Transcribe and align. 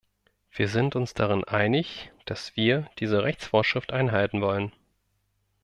Wir 0.51 0.67
sind 0.67 0.95
uns 0.95 1.13
darin 1.13 1.43
einig, 1.43 2.11
dass 2.25 2.55
wir 2.55 2.89
diese 2.97 3.21
Rechtsvorschrift 3.21 3.93
einhalten 3.93 4.41
wollen. 4.41 4.71